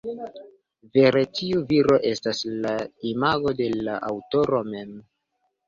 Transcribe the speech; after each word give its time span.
Vere 0.97 1.21
tiu 1.39 1.61
viro 1.73 1.99
estas 2.13 2.43
la 2.65 2.73
imago 3.13 3.55
de 3.63 3.71
la 3.83 4.01
aŭtoro 4.11 4.65
mem. 4.75 5.01